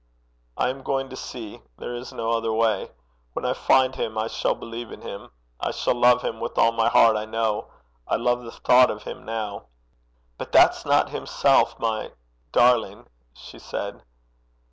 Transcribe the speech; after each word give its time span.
'I 0.57 0.69
am 0.69 0.81
going 0.81 1.09
to 1.09 1.15
see. 1.15 1.61
There 1.77 1.93
is 1.93 2.11
no 2.11 2.31
other 2.31 2.51
way. 2.51 2.89
When 3.33 3.45
I 3.45 3.53
find 3.53 3.93
him, 3.93 4.17
I 4.17 4.29
shall 4.29 4.55
believe 4.55 4.91
in 4.91 5.01
him. 5.03 5.29
I 5.59 5.69
shall 5.69 5.93
love 5.93 6.23
him 6.23 6.39
with 6.39 6.57
all 6.57 6.71
my 6.71 6.89
heart, 6.89 7.15
I 7.15 7.25
know. 7.25 7.67
I 8.07 8.15
love 8.15 8.41
the 8.41 8.49
thought 8.49 8.89
of 8.89 9.03
him 9.03 9.23
now.' 9.23 9.65
'But 10.39 10.51
that's 10.51 10.87
not 10.87 11.09
himself, 11.11 11.77
my 11.77 12.13
darling!' 12.51 13.09
she 13.35 13.59
said. 13.59 14.01